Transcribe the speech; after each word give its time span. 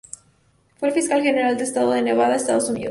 Fue 0.77 0.87
el 0.87 0.95
Fiscal 0.95 1.21
General 1.21 1.53
del 1.55 1.61
estado 1.63 1.91
de 1.91 2.01
Nevada, 2.01 2.33
Estados 2.35 2.67
Unidos. 2.71 2.79